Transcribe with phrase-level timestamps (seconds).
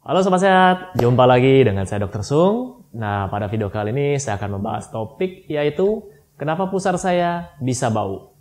[0.00, 2.24] Halo Sobat Sehat, jumpa lagi dengan saya Dr.
[2.24, 2.88] Sung.
[2.96, 6.00] Nah, pada video kali ini saya akan membahas topik yaitu
[6.40, 8.32] kenapa pusar saya bisa bau.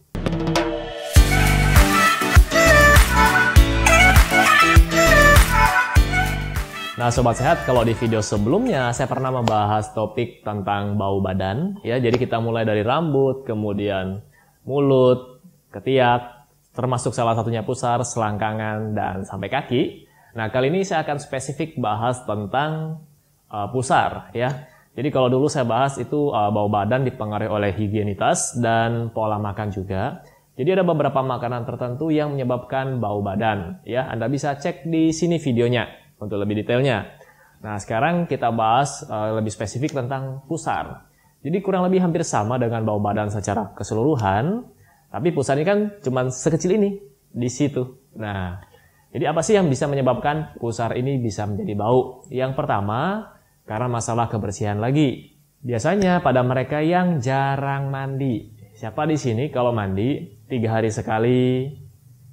[6.95, 11.75] Nah, Sobat Sehat, kalau di video sebelumnya saya pernah membahas topik tentang bau badan.
[11.83, 11.99] ya.
[11.99, 14.23] Jadi kita mulai dari rambut, kemudian
[14.63, 15.43] mulut,
[15.75, 16.39] ketiak,
[16.71, 20.08] termasuk salah satunya pusar, selangkangan, dan sampai kaki.
[20.37, 23.01] Nah, kali ini saya akan spesifik bahas tentang
[23.49, 24.29] uh, pusar.
[24.37, 24.69] ya.
[24.93, 29.71] Jadi kalau dulu saya bahas itu uh, bau badan dipengaruhi oleh higienitas dan pola makan
[29.71, 30.21] juga.
[30.59, 33.79] Jadi ada beberapa makanan tertentu yang menyebabkan bau badan.
[33.87, 35.87] Ya, Anda bisa cek di sini videonya
[36.19, 37.15] untuk lebih detailnya.
[37.63, 41.07] Nah, sekarang kita bahas uh, lebih spesifik tentang pusar.
[41.39, 44.67] Jadi kurang lebih hampir sama dengan bau badan secara keseluruhan,
[45.07, 46.99] tapi pusar ini kan cuma sekecil ini
[47.31, 48.11] di situ.
[48.19, 48.59] Nah,
[49.09, 52.29] jadi apa sih yang bisa menyebabkan pusar ini bisa menjadi bau?
[52.29, 53.33] Yang pertama,
[53.65, 55.33] karena masalah kebersihan lagi.
[55.65, 58.53] Biasanya pada mereka yang jarang mandi.
[58.77, 61.67] Siapa di sini kalau mandi tiga hari sekali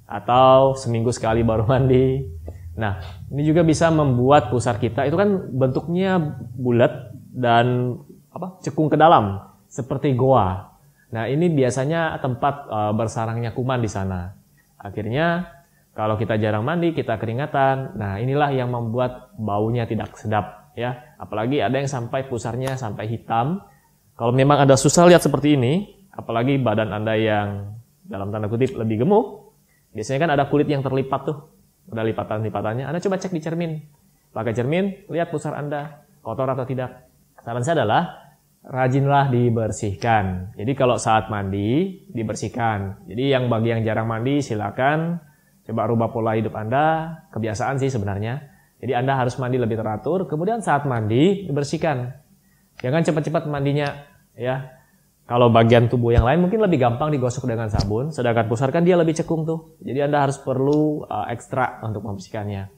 [0.07, 2.23] atau seminggu sekali baru mandi?
[2.77, 3.01] Nah,
[3.33, 6.21] ini juga bisa membuat pusar kita itu kan bentuknya
[6.53, 7.97] bulat dan
[8.29, 8.61] apa?
[8.61, 10.77] cekung ke dalam seperti goa.
[11.09, 14.37] Nah, ini biasanya tempat uh, bersarangnya kuman di sana.
[14.77, 15.56] Akhirnya
[15.97, 17.97] kalau kita jarang mandi, kita keringatan.
[17.97, 21.17] Nah, inilah yang membuat baunya tidak sedap ya.
[21.17, 23.65] Apalagi ada yang sampai pusarnya sampai hitam.
[24.13, 27.47] Kalau memang ada susah lihat seperti ini, apalagi badan Anda yang
[28.05, 29.57] dalam tanda kutip lebih gemuk,
[29.97, 31.37] biasanya kan ada kulit yang terlipat tuh
[31.89, 33.81] udah lipatan-lipatannya, Anda coba cek di cermin.
[34.37, 37.09] Pakai cermin, lihat pusar Anda kotor atau tidak.
[37.41, 40.53] Saran saya adalah rajinlah dibersihkan.
[40.61, 43.09] Jadi kalau saat mandi dibersihkan.
[43.09, 45.25] Jadi yang bagi yang jarang mandi silakan
[45.67, 48.39] coba rubah pola hidup Anda, kebiasaan sih sebenarnya.
[48.79, 52.13] Jadi Anda harus mandi lebih teratur, kemudian saat mandi dibersihkan.
[52.79, 53.89] Jangan cepat-cepat mandinya
[54.37, 54.77] ya.
[55.27, 58.95] Kalau bagian tubuh yang lain mungkin lebih gampang digosok dengan sabun, sedangkan pusar kan dia
[58.95, 59.75] lebih cekung tuh.
[59.83, 62.71] Jadi Anda harus perlu uh, ekstra untuk membersihkannya.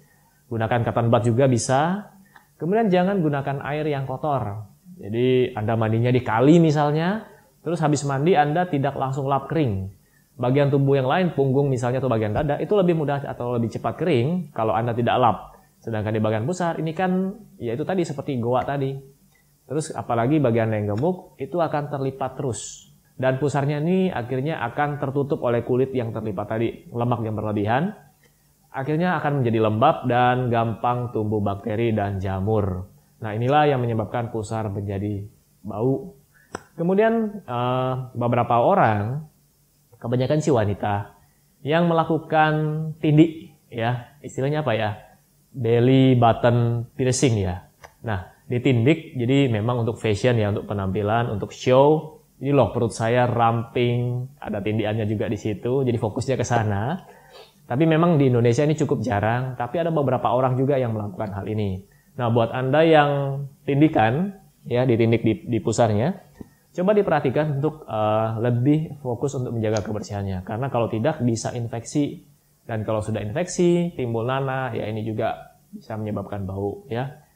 [0.50, 2.09] Gunakan cotton bud juga bisa.
[2.58, 4.66] Kemudian jangan gunakan air yang kotor.
[4.97, 7.22] Jadi Anda mandinya di kali misalnya,
[7.62, 9.99] terus habis mandi Anda tidak langsung lap kering.
[10.39, 14.00] Bagian tubuh yang lain, punggung misalnya atau bagian dada, itu lebih mudah atau lebih cepat
[14.00, 15.38] kering kalau Anda tidak lap.
[15.83, 19.19] Sedangkan di bagian pusar ini kan ya itu tadi seperti goa tadi
[19.69, 22.89] Terus apalagi bagian yang gemuk itu akan terlipat terus.
[23.13, 27.94] Dan pusarnya ini akhirnya akan tertutup oleh kulit yang terlipat tadi, lemak yang berlebihan.
[28.73, 32.89] Akhirnya akan menjadi lembab dan gampang tumbuh bakteri dan jamur.
[33.21, 35.21] Nah inilah yang menyebabkan pusar menjadi
[35.61, 36.17] bau.
[36.73, 39.21] Kemudian eh, beberapa orang,
[40.00, 41.14] kebanyakan si wanita,
[41.62, 42.54] yang melakukan
[43.04, 44.16] tindik, ya.
[44.24, 44.90] Istilahnya apa ya,
[45.54, 47.66] belly button piercing ya.
[48.06, 52.18] Nah ditindik jadi memang untuk fashion ya untuk penampilan untuk show.
[52.40, 57.04] Ini loh perut saya ramping ada tindiannya juga di situ jadi fokusnya ke sana.
[57.70, 61.46] Tapi memang di Indonesia ini cukup jarang tapi ada beberapa orang juga yang melakukan hal
[61.46, 61.84] ini.
[62.16, 66.16] Nah buat anda yang tindikan ya ditindik di, di pusarnya
[66.75, 72.25] coba diperhatikan untuk uh, lebih fokus untuk menjaga kebersihannya karena kalau tidak bisa infeksi
[72.69, 77.30] dan kalau sudah infeksi timbul nanah ya ini juga bisa menyebabkan bau ya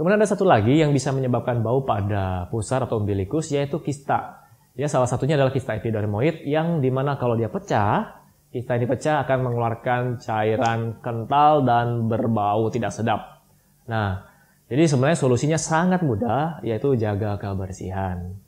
[0.00, 4.48] Kemudian ada satu lagi yang bisa menyebabkan bau pada pusar atau umbilikus yaitu kista.
[4.72, 9.28] Ya, salah satunya adalah kista epidermoid yang di mana kalau dia pecah, kista ini pecah
[9.28, 13.44] akan mengeluarkan cairan kental dan berbau tidak sedap.
[13.92, 14.24] Nah,
[14.72, 18.40] jadi sebenarnya solusinya sangat mudah yaitu jaga kebersihan.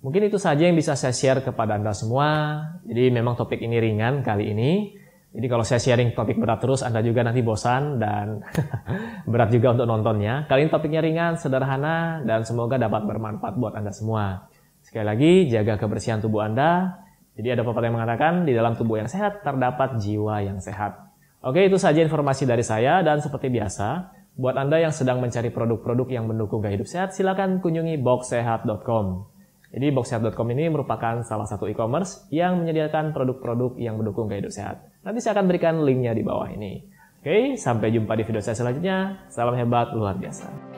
[0.00, 2.60] Mungkin itu saja yang bisa saya share kepada Anda semua.
[2.88, 4.96] Jadi memang topik ini ringan kali ini.
[5.30, 8.42] Jadi kalau saya sharing topik berat terus, Anda juga nanti bosan dan
[9.30, 10.50] berat juga untuk nontonnya.
[10.50, 14.50] Kali ini topiknya ringan, sederhana, dan semoga dapat bermanfaat buat Anda semua.
[14.82, 16.98] Sekali lagi, jaga kebersihan tubuh Anda.
[17.38, 20.98] Jadi ada pepatah yang mengatakan, di dalam tubuh yang sehat terdapat jiwa yang sehat.
[21.46, 26.10] Oke, itu saja informasi dari saya, dan seperti biasa, buat Anda yang sedang mencari produk-produk
[26.10, 29.39] yang mendukung gaya hidup sehat, silakan kunjungi boxsehat.com.
[29.70, 34.82] Jadi boxsehat.com ini merupakan salah satu e-commerce yang menyediakan produk-produk yang mendukung gaya hidup sehat.
[35.06, 36.82] Nanti saya akan berikan linknya di bawah ini.
[37.22, 39.28] Oke, sampai jumpa di video saya selanjutnya.
[39.30, 40.69] Salam hebat luar biasa.